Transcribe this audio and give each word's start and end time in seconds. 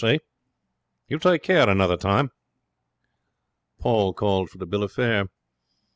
See? 0.01 0.19
You 1.09 1.19
take 1.19 1.43
care 1.43 1.69
another 1.69 1.95
time.' 1.95 2.31
Paul 3.79 4.15
called 4.15 4.49
for 4.49 4.57
the 4.57 4.65
bill 4.65 4.81
of 4.81 4.91
fare. 4.91 5.27